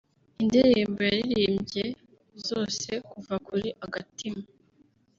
Indirimbo 0.41 0.99
yaririmbye 1.07 1.85
zose 2.47 2.89
kuva 3.11 3.35
kuri 3.47 3.67
’Agatima’ 3.85 4.43